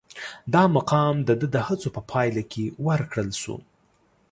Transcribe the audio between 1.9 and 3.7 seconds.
په پایله کې ورکړل شو.